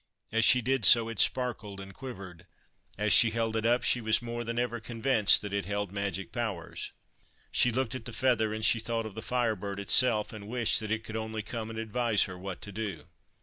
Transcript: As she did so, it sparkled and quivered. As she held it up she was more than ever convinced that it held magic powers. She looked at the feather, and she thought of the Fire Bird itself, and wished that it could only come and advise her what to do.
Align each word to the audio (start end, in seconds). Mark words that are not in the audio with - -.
As 0.31 0.43
she 0.43 0.63
did 0.63 0.83
so, 0.83 1.09
it 1.09 1.19
sparkled 1.19 1.79
and 1.79 1.93
quivered. 1.93 2.47
As 2.97 3.13
she 3.13 3.29
held 3.29 3.55
it 3.55 3.67
up 3.67 3.83
she 3.83 4.01
was 4.01 4.19
more 4.19 4.43
than 4.43 4.57
ever 4.57 4.79
convinced 4.79 5.43
that 5.43 5.53
it 5.53 5.67
held 5.67 5.91
magic 5.91 6.31
powers. 6.31 6.91
She 7.51 7.69
looked 7.71 7.93
at 7.93 8.05
the 8.05 8.11
feather, 8.11 8.51
and 8.51 8.65
she 8.65 8.79
thought 8.79 9.05
of 9.05 9.13
the 9.13 9.21
Fire 9.21 9.55
Bird 9.55 9.79
itself, 9.79 10.33
and 10.33 10.47
wished 10.47 10.79
that 10.79 10.89
it 10.89 11.03
could 11.03 11.15
only 11.15 11.43
come 11.43 11.69
and 11.69 11.77
advise 11.77 12.23
her 12.23 12.35
what 12.35 12.61
to 12.63 12.71
do. 12.71 13.05